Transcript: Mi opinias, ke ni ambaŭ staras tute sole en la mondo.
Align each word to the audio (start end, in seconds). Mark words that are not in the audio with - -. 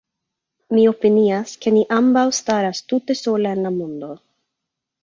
Mi 0.77 0.85
opinias, 0.91 1.53
ke 1.65 1.75
ni 1.77 1.85
ambaŭ 1.99 2.25
staras 2.41 2.83
tute 2.89 3.21
sole 3.25 3.57
en 3.59 3.65
la 3.69 3.75
mondo. 3.79 4.15